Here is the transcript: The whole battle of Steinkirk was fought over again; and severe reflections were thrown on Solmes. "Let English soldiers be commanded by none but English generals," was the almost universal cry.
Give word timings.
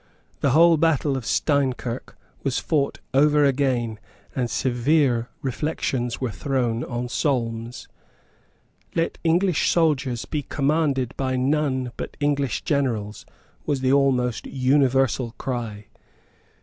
The 0.39 0.49
whole 0.49 0.77
battle 0.77 1.15
of 1.15 1.27
Steinkirk 1.27 2.17
was 2.41 2.57
fought 2.57 2.97
over 3.13 3.45
again; 3.45 3.99
and 4.35 4.49
severe 4.49 5.29
reflections 5.43 6.19
were 6.19 6.31
thrown 6.31 6.83
on 6.83 7.07
Solmes. 7.07 7.87
"Let 8.95 9.19
English 9.23 9.69
soldiers 9.69 10.25
be 10.25 10.41
commanded 10.41 11.13
by 11.17 11.35
none 11.35 11.91
but 11.97 12.17
English 12.19 12.63
generals," 12.63 13.27
was 13.67 13.81
the 13.81 13.93
almost 13.93 14.47
universal 14.47 15.35
cry. 15.37 15.85